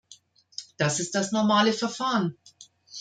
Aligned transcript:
Das 0.77 0.99
ist 0.99 1.13
das 1.13 1.31
normale 1.31 1.73
Verfahren. 1.73 2.35